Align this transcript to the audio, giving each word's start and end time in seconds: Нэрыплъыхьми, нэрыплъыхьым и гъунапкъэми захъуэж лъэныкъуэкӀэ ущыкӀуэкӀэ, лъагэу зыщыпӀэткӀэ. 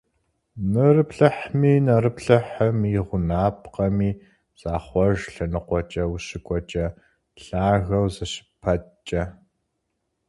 Нэрыплъыхьми, 0.71 1.73
нэрыплъыхьым 1.85 2.77
и 2.91 2.97
гъунапкъэми 3.07 4.11
захъуэж 4.59 5.19
лъэныкъуэкӀэ 5.33 6.03
ущыкӀуэкӀэ, 6.13 6.85
лъагэу 7.43 8.07
зыщыпӀэткӀэ. 8.15 9.23